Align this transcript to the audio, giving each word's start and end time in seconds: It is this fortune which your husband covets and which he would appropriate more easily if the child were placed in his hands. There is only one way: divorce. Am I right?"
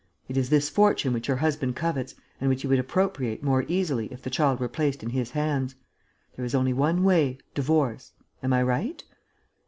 It 0.27 0.35
is 0.35 0.49
this 0.49 0.67
fortune 0.67 1.13
which 1.13 1.27
your 1.27 1.37
husband 1.37 1.75
covets 1.75 2.15
and 2.39 2.49
which 2.49 2.63
he 2.63 2.67
would 2.67 2.79
appropriate 2.79 3.43
more 3.43 3.65
easily 3.67 4.07
if 4.11 4.23
the 4.23 4.31
child 4.31 4.59
were 4.59 4.67
placed 4.67 5.03
in 5.03 5.11
his 5.11 5.29
hands. 5.29 5.75
There 6.35 6.43
is 6.43 6.55
only 6.55 6.73
one 6.73 7.03
way: 7.03 7.37
divorce. 7.53 8.11
Am 8.41 8.51
I 8.51 8.63
right?" 8.63 9.03